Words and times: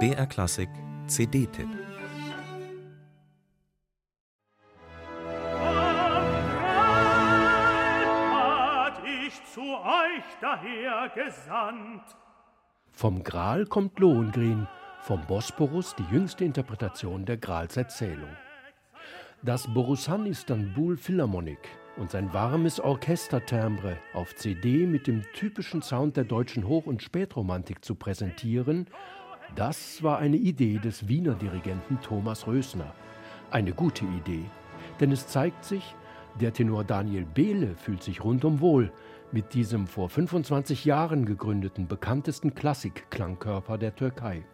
BR 0.00 0.26
Klassik 0.26 0.68
CD-Tipp 1.06 1.68
daher 10.44 11.08
gesandt. 11.14 12.02
Vom 12.92 13.22
Gral 13.24 13.66
kommt 13.66 13.98
Lohengrin, 13.98 14.66
vom 15.00 15.20
Bosporus 15.26 15.94
die 15.96 16.14
jüngste 16.14 16.44
Interpretation 16.44 17.24
der 17.24 17.38
Grals 17.38 17.76
Erzählung. 17.76 18.30
Das 19.42 19.66
Borusan 19.72 20.26
Istanbul 20.26 20.96
Philharmonic 20.96 21.58
und 21.96 22.10
sein 22.10 22.32
warmes 22.32 22.80
Orchestertimbre 22.80 23.96
auf 24.12 24.34
CD 24.34 24.86
mit 24.86 25.06
dem 25.06 25.22
typischen 25.32 25.82
Sound 25.82 26.16
der 26.16 26.24
deutschen 26.24 26.66
Hoch- 26.66 26.86
und 26.86 27.02
Spätromantik 27.02 27.84
zu 27.84 27.94
präsentieren, 27.94 28.86
das 29.54 30.02
war 30.02 30.18
eine 30.18 30.36
Idee 30.36 30.78
des 30.78 31.08
Wiener 31.08 31.34
Dirigenten 31.34 32.00
Thomas 32.00 32.46
Rösner. 32.46 32.94
Eine 33.50 33.72
gute 33.72 34.04
Idee, 34.04 34.44
denn 35.00 35.12
es 35.12 35.28
zeigt 35.28 35.64
sich, 35.64 35.94
der 36.40 36.52
Tenor 36.52 36.82
Daniel 36.82 37.24
Behle 37.24 37.76
fühlt 37.76 38.02
sich 38.02 38.24
rundum 38.24 38.60
wohl 38.60 38.90
mit 39.30 39.54
diesem 39.54 39.86
vor 39.86 40.08
25 40.08 40.84
Jahren 40.84 41.24
gegründeten 41.24 41.86
bekanntesten 41.86 42.54
Klassik-Klangkörper 42.54 43.78
der 43.78 43.94
Türkei. 43.94 44.44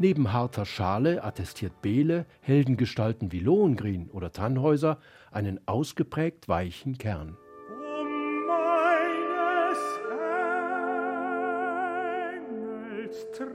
Neben 0.00 0.32
harter 0.32 0.64
Schale 0.64 1.24
attestiert 1.24 1.82
Behle 1.82 2.24
Heldengestalten 2.40 3.32
wie 3.32 3.40
Lohengrin 3.40 4.08
oder 4.10 4.30
Tannhäuser 4.30 4.98
einen 5.32 5.58
ausgeprägt 5.66 6.48
weichen 6.48 6.98
Kern. 6.98 7.36
Um 7.68 8.46
meines 8.46 9.78
Engels 12.36 13.26
Tränen 13.36 13.50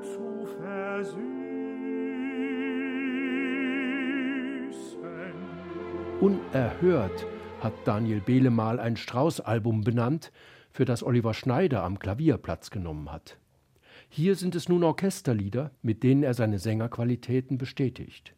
zu 0.00 0.46
versüßen. 0.60 1.36
Unerhört 6.20 7.26
hat 7.60 7.74
Daniel 7.84 8.20
Behle 8.20 8.50
mal 8.50 8.78
ein 8.78 8.96
Strauß-Album 8.96 9.80
benannt, 9.82 10.30
für 10.70 10.84
das 10.84 11.02
Oliver 11.02 11.34
Schneider 11.34 11.82
am 11.82 11.98
Klavier 11.98 12.36
Platz 12.38 12.70
genommen 12.70 13.10
hat. 13.10 13.38
Hier 14.08 14.34
sind 14.34 14.54
es 14.54 14.68
nun 14.68 14.84
Orchesterlieder, 14.84 15.72
mit 15.82 16.02
denen 16.02 16.22
er 16.22 16.34
seine 16.34 16.58
Sängerqualitäten 16.58 17.58
bestätigt. 17.58 18.34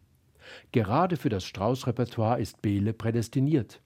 Gerade 0.72 1.16
für 1.16 1.28
das 1.28 1.44
Strauß-Repertoire 1.44 2.40
ist 2.40 2.62
Behle 2.62 2.92
prädestiniert. 2.92 3.80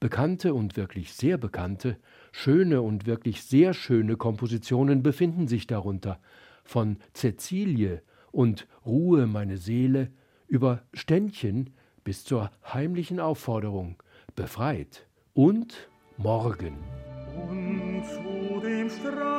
Bekannte 0.00 0.54
und 0.54 0.76
wirklich 0.76 1.12
sehr 1.12 1.36
bekannte, 1.36 1.98
schöne 2.32 2.80
und 2.80 3.06
wirklich 3.06 3.42
sehr 3.42 3.74
schöne 3.74 4.16
Kompositionen 4.16 5.02
befinden 5.02 5.46
sich 5.46 5.66
darunter, 5.66 6.18
von 6.64 6.96
Cäcilie 7.12 8.02
und 8.32 8.66
Ruhe 8.86 9.26
meine 9.26 9.58
Seele 9.58 10.10
über 10.48 10.82
Ständchen 10.94 11.70
bis 12.02 12.24
zur 12.24 12.50
heimlichen 12.64 13.20
Aufforderung 13.20 14.02
befreit 14.34 15.06
und 15.34 15.88
morgen. 16.16 16.78
Und 17.48 18.04
zu 18.04 18.60
dem 18.60 18.88
Strand 18.88 19.29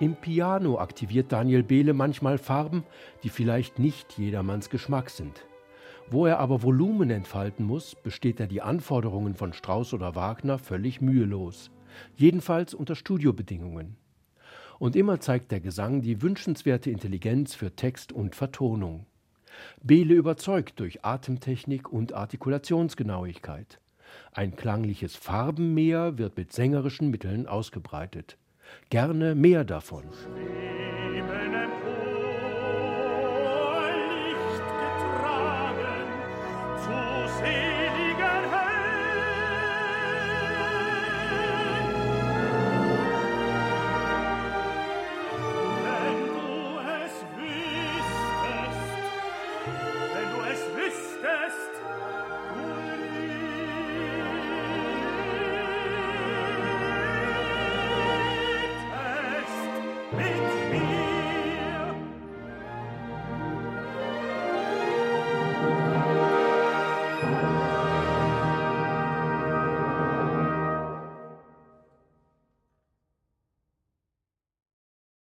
Im 0.00 0.14
Piano 0.14 0.78
aktiviert 0.78 1.30
Daniel 1.30 1.62
Behle 1.62 1.92
manchmal 1.92 2.38
Farben, 2.38 2.84
die 3.22 3.28
vielleicht 3.28 3.78
nicht 3.78 4.16
jedermanns 4.16 4.70
Geschmack 4.70 5.10
sind. 5.10 5.44
Wo 6.08 6.24
er 6.24 6.38
aber 6.38 6.62
Volumen 6.62 7.10
entfalten 7.10 7.66
muss, 7.66 7.94
besteht 7.96 8.40
er 8.40 8.46
die 8.46 8.62
Anforderungen 8.62 9.34
von 9.34 9.52
Strauss 9.52 9.92
oder 9.92 10.14
Wagner 10.14 10.58
völlig 10.58 11.02
mühelos. 11.02 11.70
Jedenfalls 12.16 12.72
unter 12.72 12.94
Studiobedingungen. 12.94 13.96
Und 14.78 14.96
immer 14.96 15.20
zeigt 15.20 15.52
der 15.52 15.60
Gesang 15.60 16.00
die 16.00 16.22
wünschenswerte 16.22 16.90
Intelligenz 16.90 17.54
für 17.54 17.76
Text 17.76 18.10
und 18.10 18.34
Vertonung. 18.34 19.04
Behle 19.82 20.14
überzeugt 20.14 20.80
durch 20.80 21.04
Atemtechnik 21.04 21.92
und 21.92 22.14
Artikulationsgenauigkeit. 22.14 23.78
Ein 24.32 24.56
klangliches 24.56 25.14
Farbenmeer 25.14 26.16
wird 26.16 26.38
mit 26.38 26.54
sängerischen 26.54 27.10
Mitteln 27.10 27.46
ausgebreitet. 27.46 28.38
Gerne 28.90 29.34
mehr 29.34 29.64
davon. 29.64 30.04